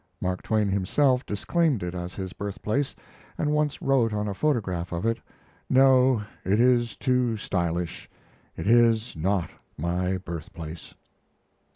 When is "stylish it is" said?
7.37-9.15